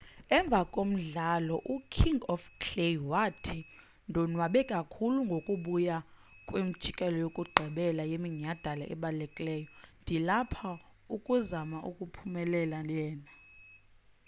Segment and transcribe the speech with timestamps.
[0.37, 3.59] emva komdlalo uking of clay wathi
[4.09, 5.97] ndonwabe kakhulu ngokubuya
[6.47, 9.67] kwimjikelo yokugqibela yeminyadala ebalulekileyo
[10.01, 10.71] ndilapha
[11.15, 13.29] ukuzama ukuyiphumelela lena